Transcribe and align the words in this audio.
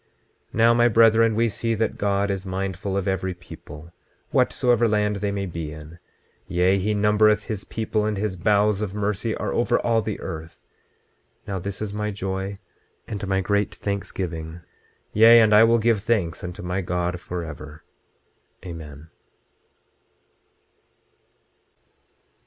26:37 0.01 0.07
Now 0.55 0.73
my 0.73 0.87
brethren, 0.87 1.35
we 1.35 1.47
see 1.47 1.75
that 1.75 1.95
God 1.99 2.31
is 2.31 2.43
mindful 2.43 2.97
of 2.97 3.07
every 3.07 3.35
people, 3.35 3.93
whatsoever 4.31 4.87
land 4.87 5.17
they 5.17 5.29
may 5.31 5.45
be 5.45 5.71
in; 5.71 5.99
yea, 6.47 6.79
he 6.79 6.95
numbereth 6.95 7.43
his 7.43 7.65
people, 7.65 8.03
and 8.07 8.17
his 8.17 8.35
bowels 8.35 8.81
of 8.81 8.95
mercy 8.95 9.35
are 9.35 9.53
over 9.53 9.77
all 9.81 10.01
the 10.01 10.19
earth. 10.19 10.63
Now 11.45 11.59
this 11.59 11.83
is 11.83 11.93
my 11.93 12.09
joy, 12.09 12.57
and 13.07 13.27
my 13.27 13.41
great 13.41 13.75
thanksgiving; 13.75 14.61
yea, 15.13 15.39
and 15.39 15.53
I 15.53 15.63
will 15.65 15.77
give 15.77 16.01
thanks 16.01 16.43
unto 16.43 16.63
my 16.63 16.81
God 16.81 17.19
forever. 17.19 17.83
Amen. 18.65 19.11